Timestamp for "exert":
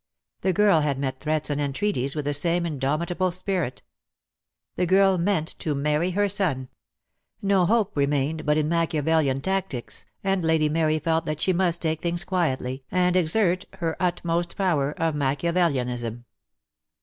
13.15-13.65